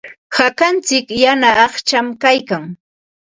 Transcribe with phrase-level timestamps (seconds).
[0.35, 2.65] Hakantsik yana aqcham kaykan.